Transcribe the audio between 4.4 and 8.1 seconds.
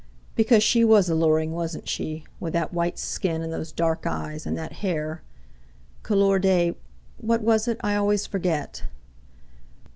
and that hair, couleur de—what was it? I